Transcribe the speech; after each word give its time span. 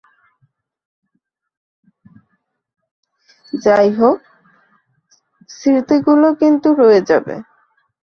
যাইহোক, 3.53 4.17
স্মৃতিগুলো 5.49 6.27
কিন্তু 6.41 6.67
রয়ে 6.73 7.01
যাবে। 7.01 7.35